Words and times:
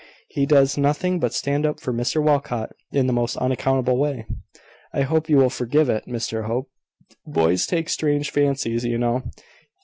"He 0.29 0.47
does 0.47 0.79
nothing 0.79 1.19
but 1.19 1.31
stand 1.31 1.63
up 1.63 1.79
for 1.79 1.93
Mr 1.93 2.23
Walcot 2.23 2.71
in 2.91 3.05
the 3.05 3.13
most 3.13 3.37
unaccountable 3.37 3.97
way! 3.97 4.25
I 4.95 5.01
hope 5.03 5.29
you 5.29 5.37
will 5.37 5.51
forgive 5.51 5.89
it, 5.91 6.07
Mr 6.07 6.47
Hope. 6.47 6.71
Boys 7.27 7.67
take 7.67 7.87
strange 7.87 8.31
fancies, 8.31 8.83
you 8.83 8.97
know. 8.97 9.21